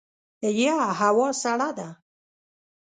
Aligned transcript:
یه 0.63 0.75
هوا 0.99 1.27
سړه 1.41 1.69
ده! 1.77 1.89